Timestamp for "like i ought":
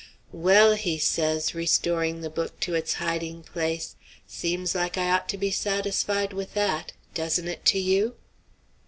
4.73-5.29